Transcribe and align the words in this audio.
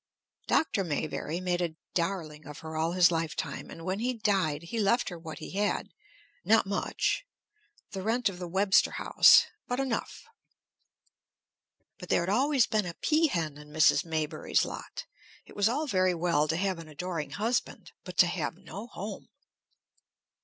Dr. 0.47 0.83
Maybury 0.83 1.39
made 1.39 1.61
a 1.61 1.75
darling 1.93 2.47
of 2.47 2.61
her 2.61 2.75
all 2.75 2.93
his 2.93 3.11
lifetime, 3.11 3.69
and 3.69 3.85
when 3.85 3.99
he 3.99 4.15
died 4.17 4.63
he 4.63 4.79
left 4.79 5.09
her 5.09 5.19
what 5.19 5.37
he 5.37 5.51
had; 5.51 5.89
not 6.43 6.65
much, 6.65 7.23
the 7.91 8.01
rent 8.01 8.27
of 8.27 8.39
the 8.39 8.47
Webster 8.47 8.89
House, 8.93 9.45
but 9.67 9.79
enough. 9.79 10.25
But 11.99 12.09
there 12.09 12.21
had 12.23 12.29
always 12.29 12.65
been 12.65 12.87
a 12.87 12.95
pea 12.95 13.27
hen 13.27 13.59
in 13.59 13.69
Mrs. 13.69 14.03
Maybury's 14.03 14.65
lot. 14.65 15.05
It 15.45 15.55
was 15.55 15.69
all 15.69 15.85
very 15.85 16.15
well 16.15 16.47
to 16.47 16.55
have 16.57 16.79
an 16.79 16.87
adoring 16.87 17.29
husband, 17.37 17.91
but 18.03 18.17
to 18.17 18.25
have 18.25 18.55
no 18.57 18.87
home! 18.87 19.29